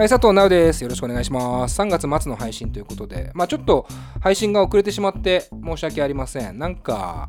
[0.00, 0.82] はい、佐藤直です。
[0.82, 1.78] よろしくお願いします。
[1.78, 3.86] 3月末の配信ということで、まあちょっと
[4.22, 6.58] 配信が遅れてしまって申し訳ありません。
[6.58, 7.28] なんか、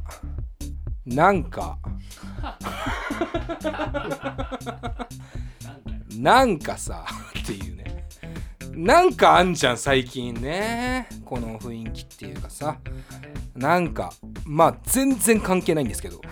[1.05, 1.78] なんか、
[6.15, 7.05] なんかさ、
[7.42, 8.07] っていうね。
[8.71, 11.10] なんかあんじゃん、最近ね。
[11.25, 12.78] この雰囲気っていうかさ。
[13.54, 14.14] なんか、
[14.46, 16.21] まあ全然関係ないんですけど。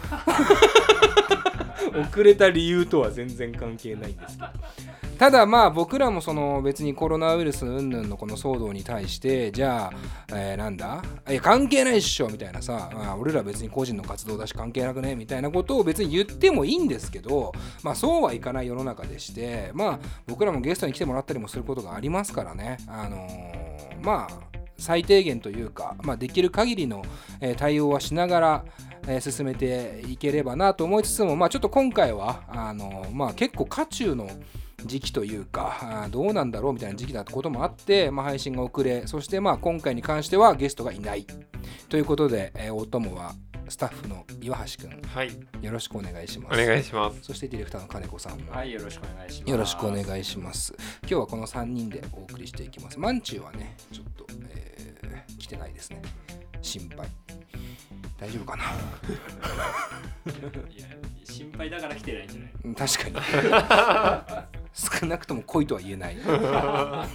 [2.00, 4.48] 遅れた理由とは全然関係ないんですけど。
[5.20, 9.94] ただまあ僕らもその別にコロナウイルス云々のこの騒動に対してじゃあ、
[10.34, 11.04] えなんだ？
[11.30, 17.52] いや関係ないっしょみたいなさ、まあ、俺ら別に個人の活動だし関係なくねみたいなことを別に言ってもいいんですけど
[17.84, 22.78] まあそうはいかない世の中でしてまあ僕らもゲストに来てもらったりもすることがありますからね。
[22.88, 23.28] あの
[24.02, 27.04] まあ最低限というか、まあ、できる限りの、
[27.42, 28.66] え対応はしながら、
[29.10, 34.30] え進めていければなと思いつつも、まあ、ちょっと今回はあの、まあ、結構渦中の
[34.86, 41.26] 時期というかどうなんだろうみたいな時期だったこともあって、まあ、配信が遅れそしてまあ今回に関してはゲストがいない
[41.90, 43.34] ということで、えーお供は
[43.68, 45.30] スタッフの岩橋くんはい、
[45.62, 47.20] よろしくお願いしまおす願いします。
[47.22, 49.52] そしてディレクターの金子さんも、はい、よろしくお願いします。
[49.52, 50.74] よろしくお願いします。
[51.02, 53.00] 今日はこの3人でお送りしていきます。
[53.00, 54.80] マンチューはね、ちょっと、えー
[55.40, 56.02] 来てないですね。
[56.62, 57.08] 心配。
[58.20, 58.64] 大丈夫かな？
[60.70, 60.88] いや
[61.24, 62.52] 心配だから来てないんじゃない？
[62.66, 63.20] うん確か
[64.42, 64.50] に。
[64.72, 66.16] 少なくとも恋とは言えない。
[66.18, 67.08] ま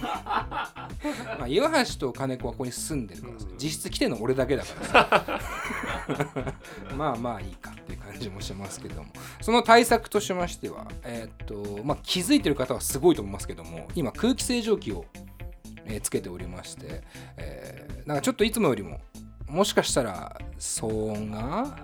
[1.41, 6.53] あ、岩橋と金子はここに住んでるからさ実質来てるの俺だけだからさ。
[6.95, 9.09] まあまあいいかっていう感じもしますけども。
[9.41, 15.05] その対策としましては、えーっと、まあ気づいてる方はすごいと思いますけども、今空気清浄機を、
[15.85, 17.03] えーつけておりまして、
[17.37, 18.99] えーなんかちょっといつもよりも、
[19.55, 21.77] もしかしたら騒音が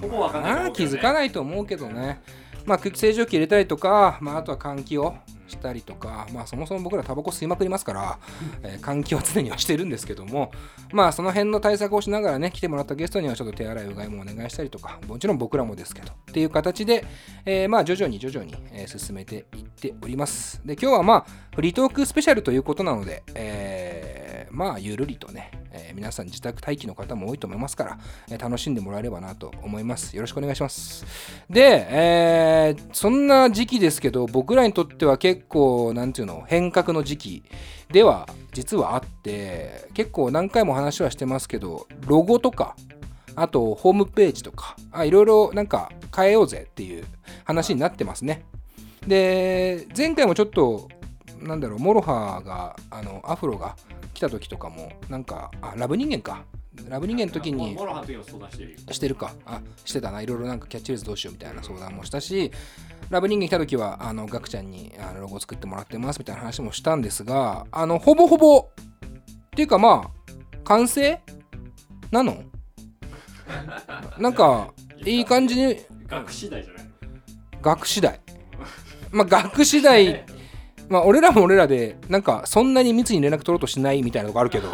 [0.00, 0.72] ほぼわかんなね。
[0.72, 2.20] 気づかないと思うけどね、
[2.66, 5.16] まあ、空気清浄機入れたりとか、まあ、あとは換気を
[5.48, 8.18] したりとか、まあ、そもそも僕らタバコ吸いまくりますから、
[8.62, 10.52] えー換気は常にはしてるんですけども、
[10.92, 17.04] まあ、その辺の対策をしながらね来てもらったゲストにはちょっと手洗いうがいもお願いしたりとかもちろん僕らもですけどっていう形で、
[17.46, 20.60] えーまあ徐々に徐々に、えー進めていっております。
[20.66, 24.17] で今日はまあフリートークスペシャルということなので、えー
[24.50, 27.98] まあゆるりとね、えー皆さん自宅待機の方も多いと思いますから、
[28.30, 30.14] えー楽しんでもらえればなと思います。
[30.14, 31.04] よろしくお願いします。
[31.50, 37.42] で、えーそんな時期ですけど僕らにとっては結構なんていうの変革の時期
[37.92, 42.76] では実はあって結構何回も話はしてますけどロゴとか
[43.34, 47.04] あとホームページとかあいろいろなんか変えようぜっていう
[47.44, 48.44] 話になってますね。
[49.06, 50.88] で前回もちょっと
[51.42, 53.76] なんだろう MOROHA があのアフロが
[54.14, 56.44] 来た時とかもなんかあラブ人間か。
[56.88, 58.78] ラブ人間の時に MOROHA の時も相談してるよ。
[58.92, 59.32] してるか。
[59.46, 60.22] あしてたな。
[60.22, 62.52] いろいろなんかキャッチフレーズどうしようみたいな相談もしたし
[63.10, 68.70] ラブ人間来た時はあのガクちゃんにあのロゴ作ってもらってますみたいな話もしたんですがあのほぼほぼっ
[69.56, 71.20] ていうかまあ完成
[72.12, 72.42] なの？
[74.18, 74.72] なんか
[75.04, 76.84] いい感じに学次第じゃない？
[77.62, 78.20] 学次第。
[79.10, 80.24] まあ学次第
[80.88, 84.68] まあ俺らも俺らでなんかそんなに密に連絡取ろうとしないみたいなとこあるけど。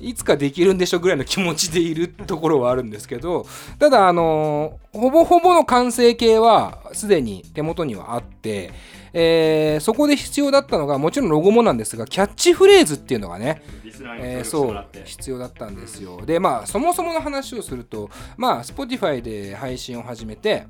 [0.00, 3.46] いつかできるんでしょぐらいの気持ちでいるところはあるんですけど。
[3.78, 8.70] ただあのほぼほぼの完成形はすでに手元にはあって、
[9.12, 13.62] えーそこで必要だったのがもちろんロゴもなんですがキャッチフレーズっていうのがね
[14.20, 14.84] えーそう。
[15.04, 16.20] 必要だったんですよ。
[16.26, 20.66] でまあそもそもの話をするとまあ Spotify で配信を始めて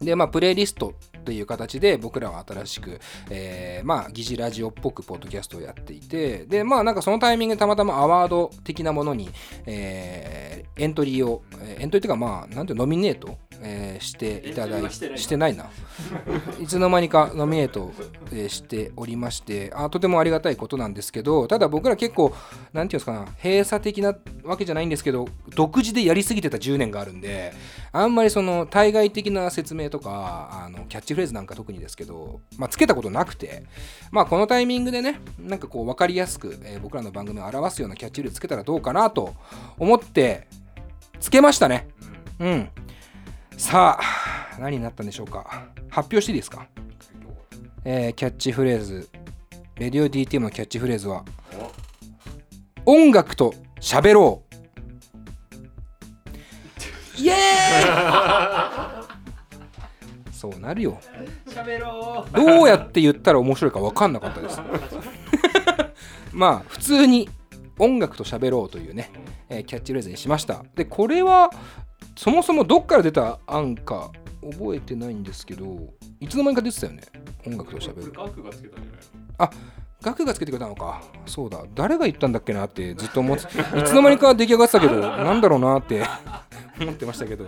[0.00, 3.00] でまあプレイリストという形で僕らは新しく、
[3.30, 9.30] えーまあ疑似ラジオっぽくポッドキャストをやっていてでまあなんかそのタイミングでたまたまアワード的なものに、
[9.66, 11.42] えーエントリーを、
[11.78, 15.56] エントリーというかまあなんていうのノミネート、えーしていただいてしてない。
[15.56, 15.70] な
[16.60, 17.92] いつの間にかノミネート
[18.32, 22.34] えーしておりましてあとてもありがたいことなんですけどただ僕ら結構
[22.72, 24.14] なんていうんですかな閉鎖的な
[24.44, 27.52] わけじゃないんですけど独自でやりすぎてた10年があるんで
[27.92, 33.64] あんまりその対外的な説明とかあのキャッチフレーズなんか特にですけど、まあ、つけたことなくて
[34.10, 39.34] まあこのタイミングでねなんかこう分かりやすく、えー僕らの番組を表すようなキャッチフレーズつけたらどうかなと
[39.78, 40.48] 思って
[41.20, 41.86] つけましたね。
[42.40, 42.68] うん
[43.56, 45.68] さあ何になったんでしょうか？
[45.88, 46.66] 発表していいですか？
[47.84, 49.08] えーキャッチフレーズ。
[49.76, 51.24] レディオ DTM のキャッチフレーズは
[52.84, 54.42] 音楽と喋ろ
[57.18, 57.20] う。
[57.20, 57.36] イエー
[59.00, 59.04] イ！
[60.32, 60.98] そうなるよ。
[61.46, 62.36] 喋ろう。
[62.36, 64.60] どうやって言ったら面白いか分かんなかったです。
[66.32, 67.28] まあ普通に
[67.78, 69.10] 音楽と喋ろうというね、
[69.48, 70.64] えーキャッチフレーズにしました。
[70.74, 71.50] でこれは
[72.16, 74.10] そもそもどっから出た案か
[74.42, 75.78] 覚えてないんですけど
[76.20, 77.02] いつの間にか出てたよね
[77.46, 78.12] 音楽と喋る。
[78.12, 78.92] ガクがつけたんじゃ
[79.38, 79.50] ない
[80.02, 81.00] 額がつけてくれたのか。
[81.26, 81.62] そうだ。
[81.74, 83.44] 誰が言ったんだっけなってずっと思って
[83.78, 86.02] いつの間にか出来上がってたけどなんだろうなって
[86.80, 87.44] 思ってましたけど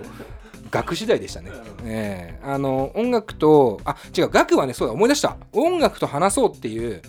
[0.70, 1.50] 額次第でしたね、
[1.84, 2.44] ええ。
[2.44, 5.36] あの音楽とあ違う額はねそうだ思い出した。
[5.52, 7.02] 音楽と話そうっていう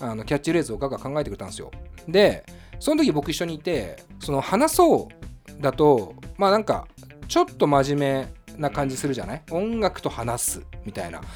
[0.00, 1.70] あのキャッチフレーズをガが考えてくれたんですよ。
[2.08, 2.44] で
[2.80, 5.27] その時僕一緒にいてその話そう
[5.60, 6.86] だとまあなんか
[7.26, 9.42] ちょっと真面目な感じするじゃない？
[9.50, 11.20] 音楽と話すみたいな。
[11.20, 11.30] だか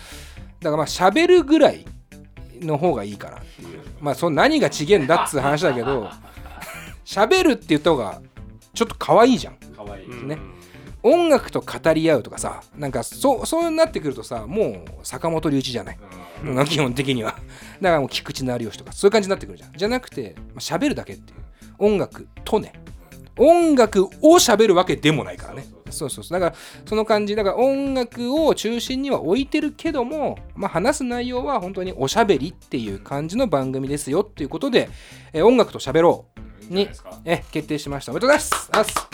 [0.63, 1.85] らまあ喋るぐらい
[2.61, 3.81] の方がいいかなっていう。
[4.01, 6.09] まあその何が違えんだっつう話だけど
[7.05, 8.21] 喋るって言った方が
[8.75, 9.55] ちょっと可愛いじゃん。
[9.57, 10.03] かわい。
[10.03, 10.39] いうんね。
[11.05, 15.99] 音楽と語り合うとかさなんかそうそうなってくるとさもう坂本龍一じゃない？
[16.45, 16.65] うん。
[16.65, 17.33] 基本的には。
[17.81, 19.73] だからもう菊池成吉とかそういう感じになってくるじゃん。
[19.73, 21.39] じゃなくてまあ喋るだけっていう。
[21.79, 22.73] 音楽とね
[23.39, 25.67] 音楽を喋るわけでもないからね。
[25.91, 26.41] そうそうそう。
[26.41, 26.57] だから
[26.87, 34.89] その感じだから音楽を中心には置いてるけども、まあ、話す内容は本当におしゃべりっていう感じの番組ですよっていうことで、
[35.33, 37.21] えー音楽と喋ろういいんじゃないですか？
[37.25, 38.13] え決定しました。
[38.13, 39.09] おめでとうございます。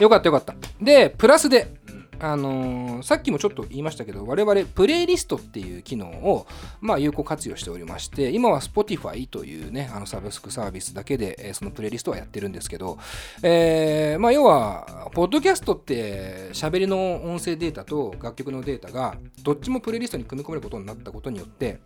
[0.00, 0.54] よかったよかった。
[0.80, 1.77] でプラスでうん
[2.20, 6.46] あのーさっきもちょっと言いましたけど我々プレイリストっていう機能を、
[6.80, 12.98] まあ、有効活用しておりまして今は Spotify というねあのサブスクサービスだけで、えそのプレイリストはやってるんですけど、
[13.42, 21.78] えーまあ、要はポッドキャストって喋りの音声データと楽曲のデータがどっちもプレイリストに組み込めることになったことによって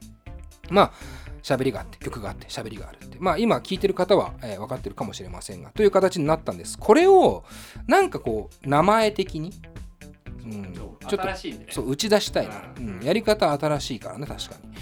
[0.71, 0.93] まあ
[1.43, 3.17] 喋りがあって曲があって喋りがあるって。
[3.19, 6.79] まあ今聞いてる方は、えー分かってるかもしれませんがという形になったんです。
[6.79, 7.45] これを
[7.87, 9.53] なんかこう名前的に、
[10.45, 11.67] うん、ちょっと新しいね。
[11.71, 14.73] そう打ち出したいな、うん、やり方新しいからね確かに。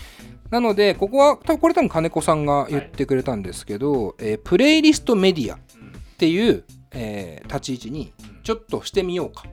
[0.51, 5.93] なのでここは多分これ多分金子さんが言ってくれたんですけど、えープレイリストメディアっうん。
[6.19, 8.13] ていう、えー立ち位置に
[8.43, 9.45] ちょっとしてみようか。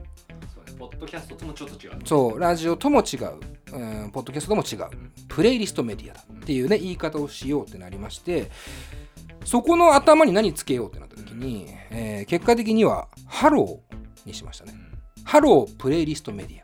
[0.54, 0.72] そうね。
[0.78, 1.92] ポッドキャストともちょっと違う。
[2.04, 3.34] そうラジオとも違う、
[3.72, 4.90] うん、ポッドキャストとも違う。
[5.28, 6.20] プレイリストメディアだ。
[6.20, 8.50] っていうね言い方をしようってなりまして
[9.44, 14.72] そこの頭に何つけようってなった時に、えー結果的にはハローにしましたね
[15.28, 16.62] hello playlist media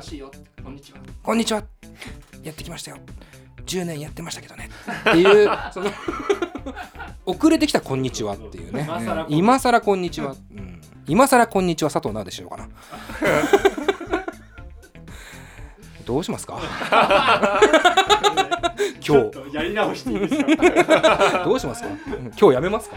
[0.00, 0.28] 新しいよ。
[0.64, 0.98] こんにちは。
[1.22, 1.62] こんにちは。
[2.42, 2.96] やってきましたよ。
[3.66, 4.68] 10年やってましたけどね。
[5.10, 5.92] っていう その
[7.24, 8.88] 遅れてきたこんにちはっていうね。
[9.28, 11.90] 今更こんにちは、うん、今更こんにちは。
[11.92, 12.68] 佐藤直でしようかな。
[16.04, 16.58] どうしますか？
[19.06, 19.54] 今日。
[19.54, 20.36] やり直していいです
[20.84, 21.44] か？
[21.44, 21.88] どうしますか？
[21.88, 21.98] うん
[22.36, 22.96] 今日やめますか？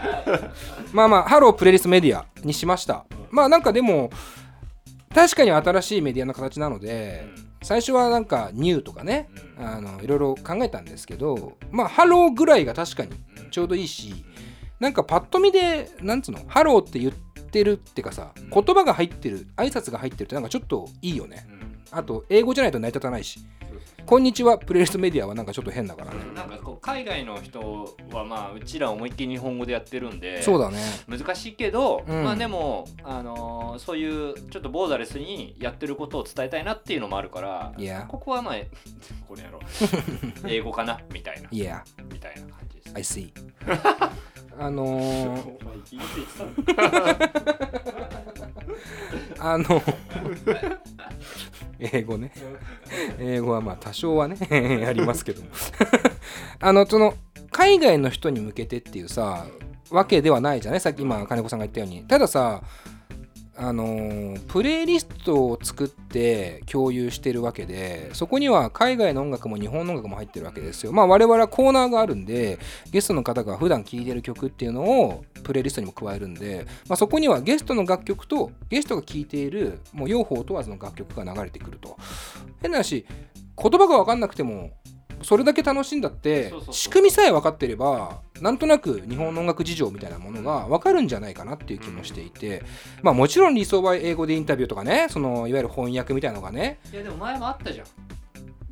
[0.92, 3.04] まあまあ hello playlist media にしました。
[3.30, 4.10] まあなんかでも
[5.18, 7.26] 確かに新しいメディアの形なので、
[7.62, 9.28] 最初はなんか new とかね
[9.58, 9.66] うん。
[9.66, 13.10] あのいろいろ考えたんですけどまあハローぐらいが確かに
[13.42, 13.50] うん。
[13.50, 14.24] ちょうどいいし
[14.78, 18.50] なんかパッと見でなんつうのハローって言ってるってかさうん。
[18.50, 21.48] 言葉が入ってる挨拶が入ってるってなんかちょっといいよね。
[21.50, 21.82] うん。
[21.90, 23.40] あと英語じゃないと成り立たないし
[24.08, 24.56] こんにちは。
[24.56, 26.16] プレイリストメディアはなんかちょっと変だからね。
[26.32, 30.78] うなんかこう海外の人はまあうちら思いっきり日本語でやってるんでそうだね。
[31.06, 32.24] 難しいけど、うん。
[32.24, 38.54] まあでも、あのーそういうちょっとボーダレスにやってることを伝えたいなっていうのもあるからいやここはまあ
[39.28, 39.60] これやろう。
[40.48, 41.50] 英語かなみたいな。
[41.50, 42.92] Yeah みたいな感じです。
[42.94, 43.30] I see
[44.58, 45.58] あのー、
[49.38, 49.82] あの
[51.78, 52.32] 英語ね。
[53.18, 54.36] 英語はまあ多少はね
[54.88, 55.48] ありますけども。
[56.60, 57.14] あのその
[57.50, 59.46] 海外の人に向けてっていうさ
[59.90, 60.80] わけではないじゃない？
[60.80, 62.02] さっき今金子さんが言ったように。
[62.04, 62.62] たださ
[63.60, 70.92] あのプレイリストを作って共有してるわけでそこには海外の音楽も日本の音楽も入ってるわけですよ。
[70.92, 72.60] まあ我々はコーナーがあるんで
[72.92, 81.96] ゲストの方が普段聴いてる曲っていうのをプレイリストにも加えるんで、まあ、そこにはゲストの楽曲とゲストが聴いているもう両方問わずの楽曲が流れてくると。
[82.62, 83.06] 変な話
[83.60, 84.70] 言葉が分かんなくても
[85.22, 92.62] それだけ楽しいんだって仕組みさえ分かってればなんとなく日本の音楽事情みたいなものが分かるんじゃないかなっていう気もしていて
[93.02, 96.78] まあもちろん理想は英語でインタビューとかねそのいわゆる翻訳みたいなのがね。
[96.92, 97.86] いやでも前もあったじゃん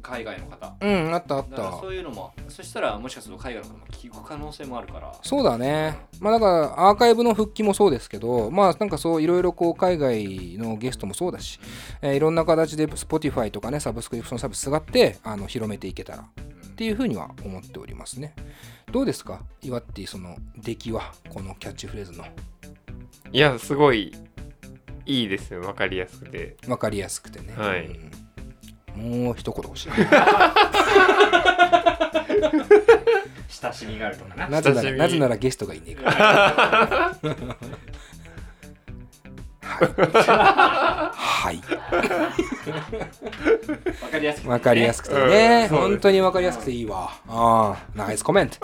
[0.07, 0.75] 海外の方。
[0.81, 5.13] うんあったあっだからたそういうのもそしたらもしかすると海外の方も聞く可能性もあるから。
[5.23, 5.97] そうだね。
[6.21, 11.59] まあだからアーカイブの復帰もそうですけど、まあなんかそういろいろこう海外のゲストもそうだし、
[12.03, 16.23] えーいろんな形で Spotify とかね、サブスクリプションサービス使ってあの広めていけたら。
[16.23, 18.35] っていうふうには思っておりますね。
[18.93, 19.41] どうですか？
[19.63, 22.27] 岩ってその出来は、このキャッチフレーズの。
[23.33, 24.13] いやすごい
[25.07, 25.63] いいですよ。
[25.63, 26.59] 分かりやすくて。
[26.67, 27.55] 分かりやすくてね。
[27.57, 27.87] はい。
[27.87, 28.11] うん
[28.97, 29.91] もう一言欲しい。
[33.49, 37.17] 親しみがあるとかななぜならなぜならゲストがいねえから。
[39.67, 39.83] は
[41.13, 41.13] い。
[41.13, 41.61] はい。
[43.99, 47.11] わかりやすくてねわかりやすくてね、本当にわかりやすくていいわ。
[47.29, 48.59] ああ、ナイスコメント。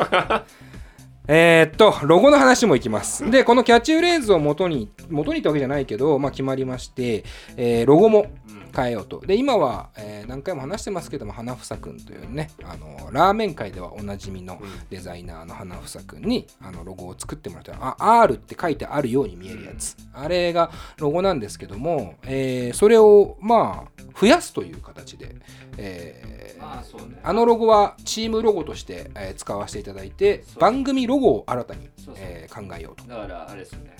[1.28, 3.30] えーっと、ロゴの話もいきます。
[3.30, 7.24] で、このキャッチフレーズを元に、元にってわけじゃないけど、まあ、決まりまして、
[7.56, 8.26] えーロゴも
[8.75, 9.21] 変えようと。
[9.21, 19.97] で、今は、えー何回も話してますけども、花房くんというね、あのラーメン界ではおなじみのデザイナーの花房くんにあのロゴを作ってもらって、あ、R って書いてあるように見えるやつ。
[20.14, 25.37] あれがロゴなんですけども、えーそれを、まあ、増やすという形で、
[25.76, 27.21] えーまあね。
[27.23, 33.09] あのロゴはチームロゴとして、えー使わせていただいて番組ロゴを新たに、えー考えようと。
[33.09, 33.97] だからあれですよね。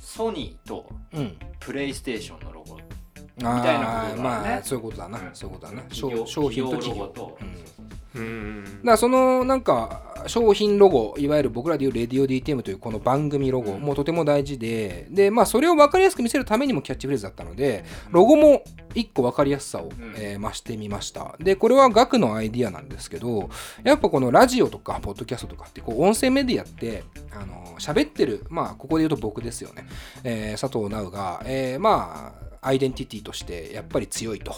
[0.00, 2.76] ソニーとうん、プレイステーションのロゴ
[3.36, 4.22] みたいなことだね。
[4.22, 5.30] まあそういうことだな、うん。
[5.34, 5.82] そういうことだな。
[5.90, 7.06] 商商品と企業。
[7.06, 7.38] と。
[8.14, 8.64] うん。
[8.64, 13.80] だからそのなんか商品ロゴいわゆる僕らでいうレディオ DTM というこの番組ロゴうん。
[13.80, 18.62] もとても大事ででまあそれを分かりやすく見せるためにもキャッチフレーズだったのでロゴも
[18.94, 19.90] 一個分かりやすさを、ん。
[20.16, 21.36] えー増してみました。
[21.38, 23.48] でこれは額のアイディアなんですけど
[23.84, 29.86] やっぱこのラジオとかポッドキャストとかってこう音声メディアってあの喋ってるまあここで言うと僕ですよね、
[30.24, 34.54] えー佐藤直が、えーまあアイデンティティとしてやっぱり強いと。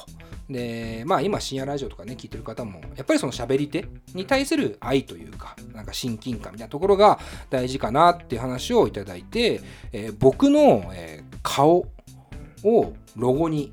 [0.50, 7.18] でまあ今深夜ラジオとかね聞いてる方もやっぱりその喋り手に対する愛というかなんか親近感みたいなところが
[7.48, 9.60] 大事かなっていう話をいただいて、
[9.92, 11.86] えー僕の、えー顔
[12.64, 13.72] をロゴに、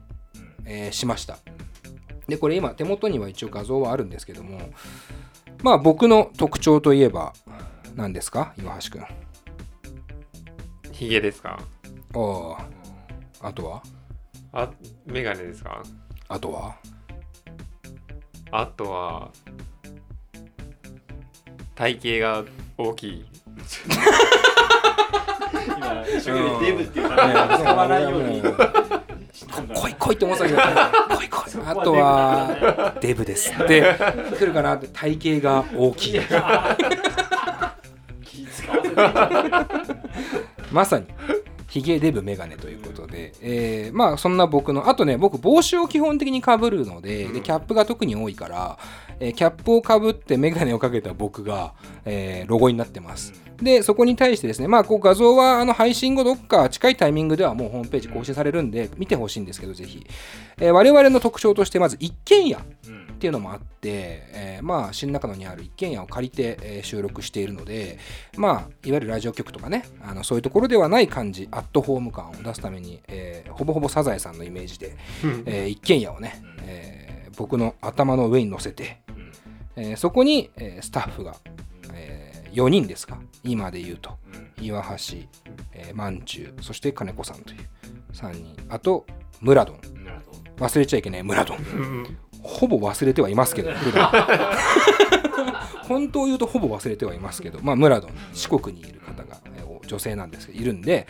[0.66, 1.38] えーしました。
[2.28, 4.60] でこれ今手元には一応画像はあるんですけども
[5.64, 7.34] まあ僕の特徴といえば
[7.96, 8.54] 何ですか？
[8.58, 9.06] 岩橋くん。
[10.92, 11.60] ヒゲですか？
[12.14, 12.58] あ
[13.42, 13.84] ああとは？
[14.52, 14.70] あ
[15.06, 15.82] メガネですか？
[16.28, 16.76] あとは？
[18.52, 19.30] あとは
[21.76, 23.26] 体型が大きい。
[25.78, 28.42] 今一生懸命デブっていう名前を使わないように
[29.32, 29.76] したんだ。
[29.76, 30.60] 来い来いって思ってたけど
[31.18, 31.62] 来い来い。
[31.66, 33.82] あとはデブですって。
[34.38, 34.88] 来るかなって。
[34.88, 36.20] 体型が大きい。
[40.72, 41.06] まさに
[41.68, 42.89] ヒゲデブメガネということ
[43.30, 48.78] で、えーまあそんな僕のあとね僕帽子を基本的にかぶるのででキャップが特に多いから、
[49.20, 51.74] えーキャップをかぶってメガネをかけた僕が、
[52.06, 60.06] えーロゴになってます、でそこに対してですねまあこう画像はあの配信後どっか近いタイミングではもうホームページ更新されるんで見てほしいんですけどぜひ、
[60.58, 62.58] えー我々の特徴としてまず一軒家
[63.20, 67.98] っていうのもあって、えーまあ新中野にある一軒家を借りて、えー収録しているので
[68.38, 74.96] まあいわゆるラジオ局とかねあのそういうところではない感じアットホーム感を出すために、えーほぼほぼサザエさんのイメージで、
[75.46, 79.02] えー一軒家をね、えー僕の頭の上に乗せて、
[79.76, 81.36] えーそこに、えースタッフが、
[81.94, 84.18] え4人ですか今で言うと。
[84.62, 85.16] 岩橋、
[85.74, 87.60] えー、まんじゅうそして金子さんという
[88.14, 88.56] 3人。
[88.70, 89.06] あと
[89.40, 89.80] ムラドン
[90.58, 93.72] 忘れちゃいけないムラドンうんほぼ忘れてはいますけど、
[95.88, 101.08] 本当を言うとほぼ忘れてはいますけど、まあ、ムラドン、四国にいる方が、えー女性なんですけど、いるんで、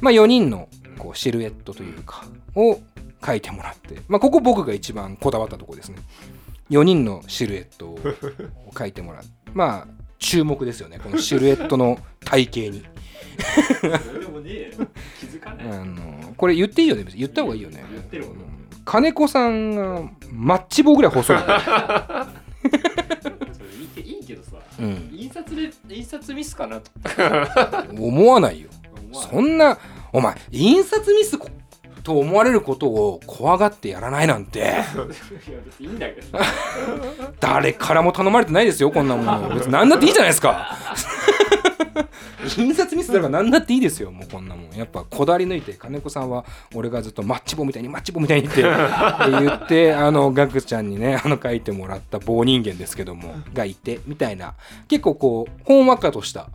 [0.00, 0.68] まあ、4人の
[0.98, 2.78] こうシルエットというか、を
[3.24, 5.96] 書いてもらって、まあ、ここ僕が一番こだわったところですね。
[6.70, 7.98] 4人のシルエットを
[8.78, 12.84] 書いてもらって、まあ、注目ですよね、このシルエットの体型に。
[16.36, 17.84] これ言っていいよね、言った方がいいよね。
[17.90, 18.57] 言ってるもんうん
[18.88, 20.02] 金子さんが
[20.32, 21.36] マッチ棒ぐらい細い。
[21.38, 21.46] それ
[23.78, 26.90] いいけいいけどさうん印刷で印刷ミスかなと
[27.92, 28.70] 思わないよ。
[29.12, 29.76] そんな、
[30.10, 31.48] お前、印刷ミスこ
[32.02, 36.38] と思われることを怖がってやらないなんて、いや別にいいんだけど
[37.40, 39.50] 誰からも頼まれてないですよ、こんなもの。
[39.54, 40.74] 別に何だっていいじゃないですか。
[42.56, 44.76] 印刷ミスだから何だっていいですよ、もうこんなもん。
[44.76, 46.44] やっぱこだわり抜いて、金子さんは
[46.74, 54.54] 俺がずっとマッチ棒みたいに、マッチ棒みたいに って言って、あの、ガクちゃんにね、あの、書いてもらった棒人間ですけども、がいて、みたいな、
[54.88, 56.48] 結構こう、ほんわかとした、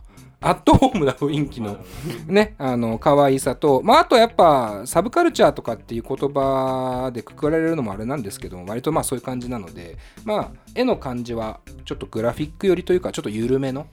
[0.44, 1.78] アットホームな雰囲気の
[2.26, 13.86] ね、あの可愛さと、まあ、あとやっぱサブカルチャーとかっていう言葉でくくられるのもあれなんですけど割とまあそういう感じなのでまあ絵の感じはちょっとグラフィック寄りというかちょっと緩めの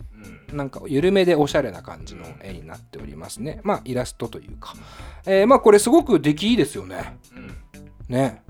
[0.51, 3.61] なんか緩めでおしゃれな感じの絵になっておりますね。
[3.63, 4.73] まあイラストというか、
[5.25, 7.17] えーまあこれすごく出来いいですよね。
[8.09, 8.43] ね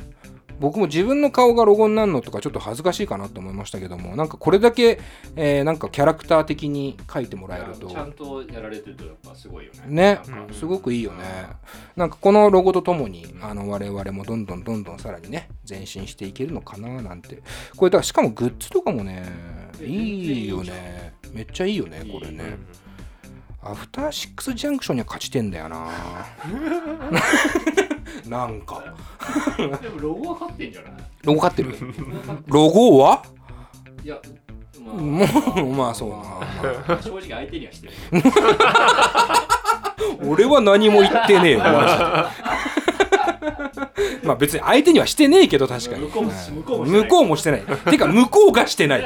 [0.62, 5.00] 僕も自分の顔がロゴになるのとかちょっと恥ずかしいかなと思いましたけどもなんかこれだけ、
[5.36, 7.88] えーなんかキャラクター的に描いてもらえると。
[7.88, 9.82] ちゃんとやられてるとやっぱすごいよね。
[9.88, 10.22] ね。
[10.28, 10.54] なんか。
[10.54, 11.24] すごくいいよね。
[11.96, 17.42] なんかこのロゴとともにあの我々もどんどんどんどんさらにね前進していけるのかななんて。
[17.76, 19.26] これだからしかもグッズとかもね
[19.82, 21.14] いいよね。
[21.34, 22.58] めっちゃいいよねこれね。
[23.64, 25.88] アフターシックスジャンクションには勝ちてんだよな
[28.32, 28.82] なんか。
[29.58, 30.92] でもロゴは勝ってんじゃない？
[31.24, 31.76] ロゴ買ってる？
[32.48, 33.24] ロゴは？
[34.06, 34.18] いや
[34.82, 34.96] まあ。
[34.96, 35.26] も
[35.64, 36.16] うまあそうな。
[36.16, 36.40] ま
[36.98, 37.94] あ正直相手にはしてる。
[40.30, 41.78] 俺は何も言ってねえよマジで。
[44.24, 46.06] まあ別に相手にはしてねえけど確かに。
[46.06, 46.12] 向
[47.06, 47.64] こうもしてない。
[47.90, 49.04] てか向こうがしてない。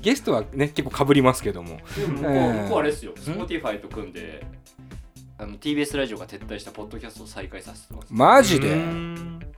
[0.00, 1.76] ゲストはね結構かぶりますけども。
[2.08, 3.12] 向こう,、えー向こうあれですよ。
[3.14, 4.42] Spotify と組んで
[5.44, 8.06] あの TBS ラジオが撤退したポッドキャストを再開させてます。
[8.08, 8.74] マジで？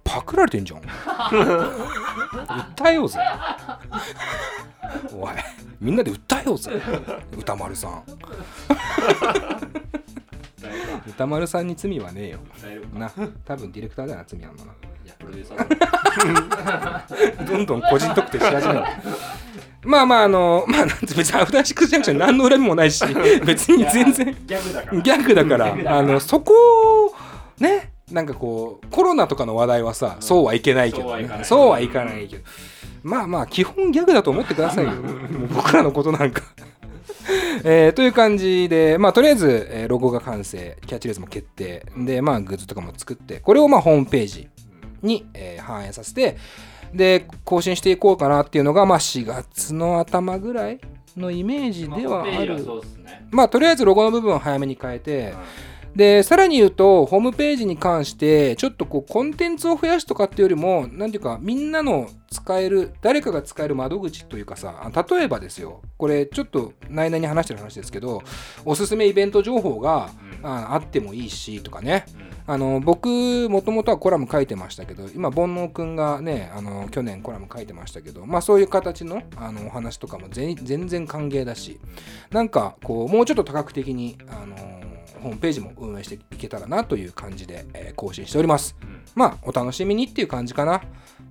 [0.03, 0.81] パクられてんじゃん。
[0.81, 0.91] 訴
[2.91, 3.21] えようぜ。
[5.15, 5.31] おい
[5.81, 6.73] みんなで訴えようぜ。
[7.39, 8.03] 歌丸さん。
[11.07, 12.41] 歌丸さんに罪はねえよ。
[12.93, 13.09] な
[13.45, 14.73] 多分ディレクターだよな罪あんのな。
[15.05, 15.69] いやプロデューサー
[17.39, 17.47] だ。
[17.47, 18.83] どんどん個人特定し始める
[19.87, 23.05] まあまああのまあなんて別にアフターシックスジャンクション何の恨みもないし
[23.47, 24.37] 別に全然。
[24.47, 25.99] ギャグだから。
[25.99, 26.53] あのそこ
[27.07, 27.15] を
[27.63, 31.29] ねなんかこうコロナとかの話題はさ、そうはいけないけどね。
[31.43, 32.27] そうはいかない。
[32.29, 32.43] けど。
[33.03, 34.93] まあまあ基本ギャグだと思ってくださいよ。
[35.55, 36.43] 僕らのことなんか。
[37.65, 41.85] えーという感じで、まあ、とりあえず、えーロゴが完成キャッチレーズも決定。
[41.97, 44.49] で、まあ、グッズとかも作ってこれをまあホームページ
[45.03, 46.37] に、えー反映させて
[46.97, 50.81] で更新していこうかなっていうのが、まあ、4月の頭ぐらい
[51.17, 52.65] のイメージではある。
[53.31, 55.35] まあとりあえずロゴの部分を早めに変えて、
[55.97, 68.23] でさらに言うとホームページに関してちょっとこうコンテンツを増やすとかっていうよりも何ていうかみんなの使える誰かが使える窓口というかさ例えばですよこれちょっと内々に話してる話ですけど
[68.67, 70.11] おすすめイベント情報が
[70.43, 70.47] うん。
[70.47, 72.05] ああってもいいしとかね。
[72.21, 81.81] うんあの僕もともとはコラム書いてましたけど今煩悩くんがねあの去年コラム書いてましたけどまあそういう形のあのお話とかも全全然歓迎だし
[82.31, 84.57] なんかこうもうちょっと多角的にあの
[85.21, 88.77] ホームページも運営していけたらなという感じで、えー更新しております。
[88.83, 89.03] うん。
[89.15, 90.83] まあお楽しみにっていう感じかな。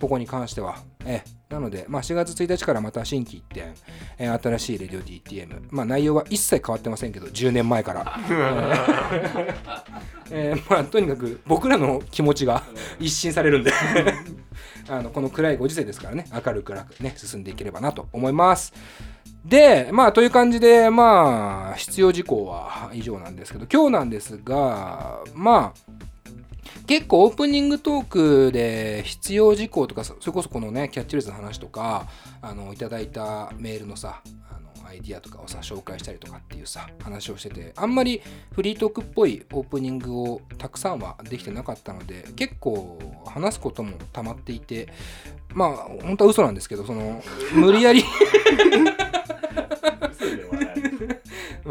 [0.02, 0.80] ここに関しては。
[1.06, 3.74] えーなので、まあ、4月1日からまた新規一点、
[4.18, 8.20] えー新しいレディオ DTM、まあ、内容は一切変わってませんけど10年前から、
[10.32, 12.64] えーまあ、とにかく僕らの気持ちが
[13.00, 13.72] 一新されるんで。
[14.88, 16.28] あのこの暗いご時世ですからね。
[16.32, 18.72] 明るく楽ね進んでいければなと思います。
[19.44, 25.85] でまあという感じでまあ必要事項は以上なんですけど今日なんですがまあ
[26.88, 32.08] 結構オープニングトークで必要事項とかそれこそこのねキャッチレスの話とか
[32.42, 38.22] あのいただいたメールのさあのアイディアとかをさ紹介したりとかっていうさ話をしててあんまり
[38.54, 44.90] フリートークっぽいオープニングをたくさんはできてなかったので結構話すことも溜まっていて
[45.54, 48.04] まあ本当は嘘なんですけどその無理やり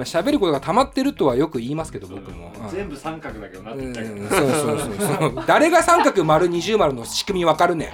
[0.03, 2.53] 喋ることが溜まってるとはよく言いますけど僕も。
[2.63, 2.69] うん。
[2.71, 4.29] 全部三角だけどなってたけど。
[4.29, 5.45] そうそうそうそう。
[5.47, 7.91] 誰が三角丸二重丸の仕組みわかるねん。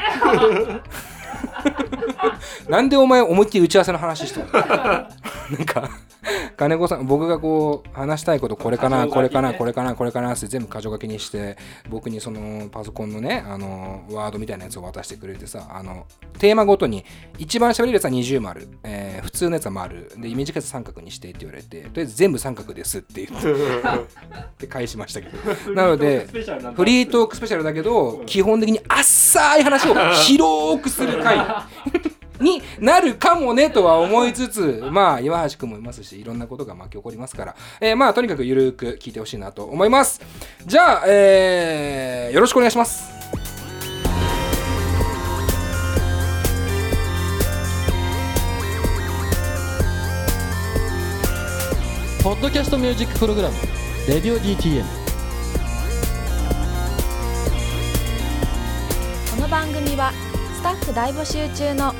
[2.70, 4.46] なんでお前思いっきり打ち合わせの話したの？
[4.52, 5.08] な
[5.62, 5.90] んか
[6.56, 11.56] 金子さん僕がこう話したいことこれかなこれかなこれかなこれかなって全部箇条書きにして
[11.88, 16.06] 僕にそのパソコンのねあのワードみたいなやつを渡してくれてさあの
[16.38, 17.04] テーマごとに
[17.38, 25.74] 一番喋るやつは二重丸、えー普通のやつは丸でイメージやつ三角にしてって言われてとりあえず全部三角ですって言って って返しましたけど。
[25.74, 26.26] なので
[26.74, 31.38] フリートークスペシャルだけど基本的にあっさい話を広くする回
[32.40, 40.20] になるかもねとは思いつつまあ岩橋君もいますしいろんなことが巻き起こりますから、えーまあとにかくゆるく聞いてほしいなと思います。
[40.66, 43.11] じゃあ、えーよろしくお願いします。
[52.22, 53.55] ポッドキャストミュージックプログラム
[54.07, 54.85] 「レディオ DTM」
[59.35, 60.12] この番組は
[60.55, 61.94] スタッフ大募集中の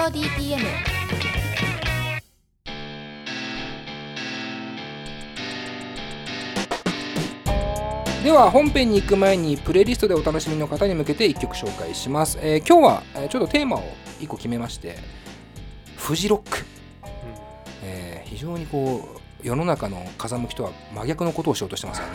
[0.00, 0.58] オ DTM」
[8.22, 13.82] では本編に行く前にプレイリストでお楽しみの方に向けて1曲紹介します、えー今日は、えーちょっとテーマを
[14.20, 14.98] 1個決めまして
[15.96, 16.58] フジロック、
[17.82, 19.08] えー非常にこ
[19.42, 22.12] う世の中の風向きとは真逆のことをしようとしてますよね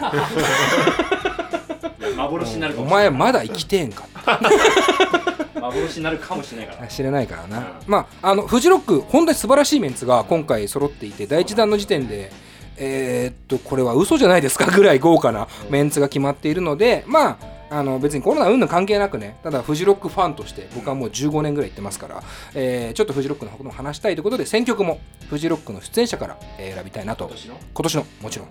[2.16, 3.10] 幻になるかおもしれない。
[3.10, 4.04] 前まだ生きてえんか
[5.68, 6.88] 幻になるかもしれないから。
[6.88, 7.66] 知れないからな、うん。
[7.88, 12.32] まああのフジロック本当に素晴らしいメンツが今回揃っていて第一弾の時点で
[12.78, 22.24] えーっとこれは嘘じゃないですかぐらい豪華なメンツが決まっているのでまああの別にコロナ云々関係なくねただフジロックファンとして僕はもう15年ぐらい行ってますから、
[22.54, 25.00] えーちょっとフジロックのことも話したいということで選曲も
[25.30, 27.28] フジロックの出演者からえー選びたいなと。
[27.28, 27.36] 今
[27.84, 28.06] 年の？
[28.22, 28.50] もちろん、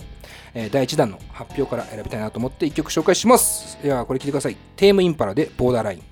[0.55, 3.79] えー第1弾の発表から選びたいなと思って1曲紹介します。
[3.85, 4.57] いやこれ聞いてください。
[4.75, 6.03] テームインパラでボーダーライン